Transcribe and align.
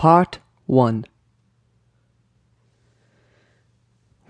Part 0.00 0.38
1 0.64 1.04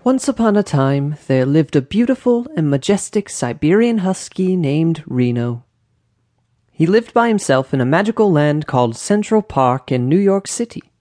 Once 0.03 0.27
upon 0.27 0.57
a 0.57 0.63
time, 0.63 1.15
there 1.27 1.45
lived 1.45 1.77
a 1.77 1.81
beautiful 1.81 2.45
and 2.57 2.69
majestic 2.69 3.29
Siberian 3.29 3.99
husky 3.99 4.57
named 4.57 5.01
Reno. 5.07 5.63
He 6.73 6.85
lived 6.85 7.13
by 7.13 7.29
himself 7.29 7.73
in 7.73 7.79
a 7.79 7.85
magical 7.85 8.29
land 8.29 8.67
called 8.67 8.97
Central 8.97 9.41
Park 9.41 9.93
in 9.93 10.09
New 10.09 10.19
York 10.19 10.45
City. 10.45 10.91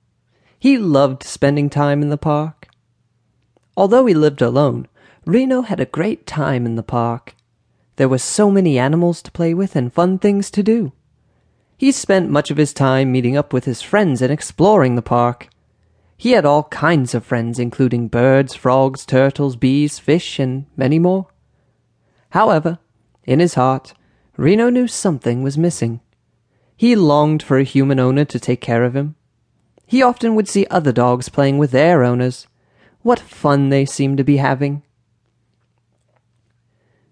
He 0.57 0.79
loved 0.79 1.25
spending 1.25 1.69
time 1.69 2.01
in 2.01 2.11
the 2.11 2.17
park. 2.17 2.69
Although 3.77 4.07
he 4.07 4.15
lived 4.15 4.41
alone, 4.41 4.87
Reno 5.25 5.63
had 5.63 5.81
a 5.81 5.85
great 5.85 6.29
time 6.29 6.65
in 6.65 6.77
the 6.77 6.85
park. 6.85 7.35
There 7.97 8.09
were 8.09 8.19
so 8.19 8.53
many 8.53 8.79
animals 8.79 9.21
to 9.23 9.33
play 9.33 9.53
with 9.53 9.75
and 9.75 9.93
fun 9.93 10.21
things 10.21 10.49
to 10.53 10.63
do. 10.63 10.93
He 11.81 11.93
spent 11.93 12.29
much 12.29 12.51
of 12.51 12.59
his 12.59 12.75
time 12.75 13.11
meeting 13.11 13.39
up 13.39 13.55
with 13.55 13.65
his 13.65 13.81
friends 13.81 14.21
and 14.21 14.31
exploring 14.31 14.97
the 14.97 15.01
park. 15.01 15.49
He 16.19 16.33
had 16.33 16.45
all 16.45 16.65
kinds 16.65 17.15
of 17.15 17.25
friends, 17.25 17.59
including 17.59 18.09
birds, 18.09 18.55
frogs, 18.55 19.07
turtles, 19.07 19.57
bees, 19.57 19.99
fish, 19.99 20.39
and 20.39 20.67
many 20.77 20.99
more. 20.99 21.29
However, 22.33 22.81
in 23.25 23.41
his 23.41 23.55
heart, 23.55 23.95
Reno 24.37 24.69
knew 24.69 24.89
something 24.89 25.43
was 25.43 25.57
missing. 25.57 26.01
He 26.77 26.95
longed 26.95 27.43
for 27.43 27.57
a 27.57 27.65
human 27.65 27.99
owner 27.99 28.27
to 28.27 28.39
take 28.39 28.61
care 28.61 28.85
of 28.85 28.95
him. 28.95 29.15
He 29.87 30.03
often 30.03 30.35
would 30.35 30.49
see 30.49 30.67
other 30.67 30.93
dogs 30.93 31.31
playing 31.31 31.57
with 31.57 31.71
their 31.71 32.05
owners. 32.05 32.47
What 33.01 33.19
fun 33.19 33.71
they 33.71 33.87
seemed 33.87 34.19
to 34.19 34.23
be 34.23 34.37
having. 34.37 34.83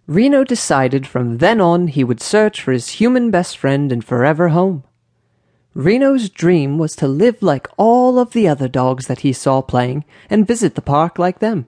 Reno 0.09 0.43
decided 0.43 1.07
from 1.07 1.37
then 1.37 1.61
on 1.61 1.89
he 1.89 2.03
would 2.03 2.23
search 2.23 2.63
for 2.63 2.73
his 2.73 2.89
human 2.89 3.31
best 3.31 3.59
friend 3.59 3.93
and 3.93 4.03
forever 4.03 4.49
home. 4.49 4.83
Reno's 5.75 6.31
dream 6.31 6.79
was 6.79 6.97
to 6.97 7.07
live 7.07 7.43
like 7.43 7.69
all 7.77 8.19
of 8.19 8.33
the 8.33 8.49
other 8.49 8.69
dogs 8.69 9.07
that 9.07 9.21
he 9.21 9.35
saw 9.35 9.61
playing 9.61 10.07
and 10.31 10.47
visit 10.47 10.77
the 10.77 10.81
park 10.81 11.19
like 11.19 11.41
them. 11.41 11.67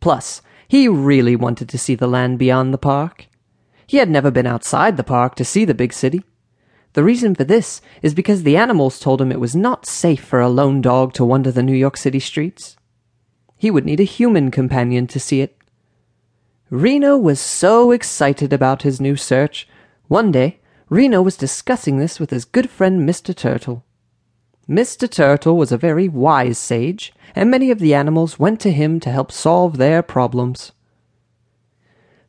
Plus, 0.00 0.40
he 0.66 0.88
really 0.88 1.36
wanted 1.36 1.68
to 1.68 1.76
see 1.76 1.94
the 1.94 2.06
land 2.06 2.38
beyond 2.38 2.72
the 2.72 2.78
park. 2.78 3.26
He 3.86 3.98
had 3.98 4.08
never 4.08 4.30
been 4.30 4.46
outside 4.46 4.96
the 4.96 5.04
park 5.04 5.34
to 5.34 5.44
see 5.44 5.66
the 5.66 5.74
big 5.74 5.92
city. 5.92 6.24
The 6.94 7.04
reason 7.04 7.34
for 7.34 7.44
this 7.44 7.82
is 8.00 8.14
because 8.14 8.44
the 8.44 8.56
animals 8.56 8.98
told 8.98 9.20
him 9.20 9.30
it 9.30 9.40
was 9.40 9.54
not 9.54 9.84
safe 9.84 10.24
for 10.24 10.40
a 10.40 10.48
lone 10.48 10.80
dog 10.80 11.12
to 11.14 11.24
wander 11.24 11.52
the 11.52 11.62
New 11.62 11.76
York 11.76 11.98
City 11.98 12.18
streets. 12.18 12.78
He 13.58 13.70
would 13.70 13.84
need 13.84 14.00
a 14.00 14.04
human 14.04 14.50
companion 14.50 15.06
to 15.08 15.20
see 15.20 15.42
it. 15.42 15.54
Reno 16.72 17.18
was 17.18 17.38
so 17.38 17.90
excited 17.90 18.50
about 18.50 18.80
his 18.80 18.98
new 18.98 19.14
search. 19.14 19.68
One 20.08 20.32
day, 20.32 20.58
Reno 20.88 21.20
was 21.20 21.36
discussing 21.36 21.98
this 21.98 22.18
with 22.18 22.30
his 22.30 22.46
good 22.46 22.70
friend 22.70 23.06
Mr. 23.06 23.36
Turtle. 23.36 23.84
Mr. 24.66 25.06
Turtle 25.06 25.58
was 25.58 25.70
a 25.70 25.76
very 25.76 26.08
wise 26.08 26.56
sage, 26.56 27.12
and 27.34 27.50
many 27.50 27.70
of 27.70 27.78
the 27.78 27.92
animals 27.92 28.38
went 28.38 28.58
to 28.60 28.72
him 28.72 29.00
to 29.00 29.10
help 29.10 29.30
solve 29.30 29.76
their 29.76 30.02
problems. 30.02 30.72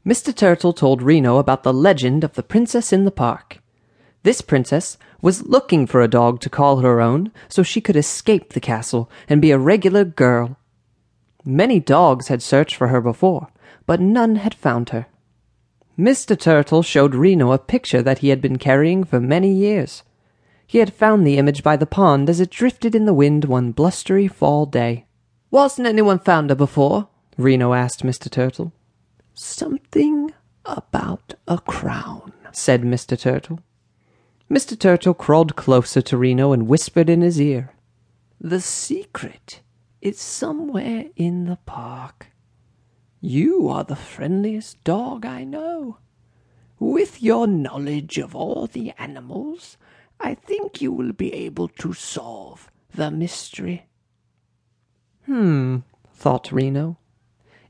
Mr. 0.06 0.36
Turtle 0.36 0.74
told 0.74 1.02
Reno 1.02 1.38
about 1.38 1.64
the 1.64 1.74
legend 1.74 2.26
of 2.26 2.34
the 2.34 2.44
princess 2.44 2.92
in 2.92 3.06
the 3.06 3.12
park. 3.12 3.60
This 4.24 4.42
princess 4.42 4.98
was 5.22 5.48
looking 5.48 5.88
for 5.88 6.02
a 6.02 6.10
dog 6.10 6.42
to 6.42 6.50
call 6.50 6.80
her 6.80 7.00
own 7.00 7.32
so 7.48 7.64
she 7.64 7.80
could 7.80 7.96
escape 7.96 8.52
the 8.52 8.60
castle 8.60 9.10
and 9.30 9.42
be 9.42 9.52
a 9.52 9.58
regular 9.58 10.04
girl. 10.04 10.58
Many 11.46 11.80
dogs 11.80 12.28
had 12.28 12.42
searched 12.42 12.76
for 12.76 12.90
her 12.90 13.00
before, 13.00 13.48
but 13.86 14.00
none 14.00 14.38
had 14.38 14.54
found 14.54 14.90
her. 14.90 15.08
Mr. 15.98 16.38
Turtle 16.38 16.82
showed 16.82 17.14
Reno 17.14 17.52
a 17.52 17.60
picture 17.60 18.02
that 18.02 18.20
he 18.20 18.30
had 18.30 18.42
been 18.42 18.58
carrying 18.58 19.04
for 19.04 19.20
many 19.20 19.54
years. 19.54 20.04
He 20.66 20.80
had 20.80 20.94
found 20.94 21.26
the 21.26 21.38
image 21.38 21.62
by 21.62 21.78
the 21.78 21.86
pond 21.86 22.30
as 22.30 22.40
it 22.40 22.50
drifted 22.50 22.96
in 22.96 23.06
the 23.06 23.14
wind 23.14 23.46
one 23.46 23.72
blustery 23.72 24.28
fall 24.28 24.66
day. 24.66 25.06
Wasn't 25.52 25.88
anyone 25.88 26.18
found 26.18 26.50
her 26.50 26.56
before? 26.56 27.10
Reno 27.38 27.74
asked 27.74 28.04
Mr. 28.04 28.30
Turtle. 28.30 28.74
Something 29.36 30.32
about 30.66 31.36
a 31.48 31.60
crown, 31.60 32.34
said 32.52 32.82
Mr. 32.82 33.20
Turtle. 33.20 33.60
Mr. 34.50 34.78
Turtle 34.78 35.14
crawled 35.14 35.56
closer 35.56 36.02
to 36.02 36.18
Reno 36.18 36.54
and 36.54 36.68
whispered 36.68 37.10
in 37.10 37.22
his 37.22 37.40
ear. 37.40 37.74
The 38.42 38.62
secret 38.62 39.62
is 40.02 40.20
somewhere 40.20 41.06
in 41.16 41.46
the 41.46 41.58
park. 41.66 42.28
You 43.26 43.70
are 43.70 43.86
the 43.86 43.96
friendliest 43.96 44.84
dog 44.84 45.26
I 45.26 45.46
know. 45.46 45.96
With 46.78 47.24
your 47.24 47.48
knowledge 47.48 48.18
of 48.18 48.36
all 48.36 48.68
the 48.68 48.92
animals, 48.98 49.78
I 50.20 50.34
think 50.36 50.82
you 50.82 50.92
will 50.92 51.14
be 51.14 51.34
able 51.34 51.70
to 51.70 51.94
solve 51.94 52.70
the 52.94 53.10
mystery. 53.12 53.86
Hmm, 55.26 55.78
thought 56.14 56.52
Reno. 56.52 56.98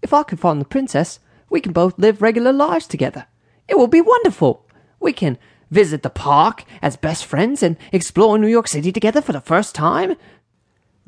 If 0.02 0.12
I 0.12 0.24
can 0.24 0.40
find 0.40 0.60
the 0.60 0.66
princess, 0.66 1.20
we 1.52 1.62
can 1.62 1.72
both 1.72 2.00
live 2.00 2.24
regular 2.24 2.52
lives 2.52 2.88
together. 2.88 3.28
It 3.68 3.78
will 3.78 3.86
be 3.86 4.02
wonderful. 4.02 4.66
We 5.00 5.14
can 5.14 5.38
visit 5.70 6.02
the 6.02 6.10
park 6.10 6.64
as 6.82 6.98
best 6.98 7.28
friends 7.28 7.62
and 7.62 7.78
explore 7.92 8.40
New 8.40 8.48
York 8.48 8.68
City 8.68 8.92
together 8.92 9.22
for 9.22 9.34
the 9.34 9.40
first 9.40 9.76
time. 9.76 10.16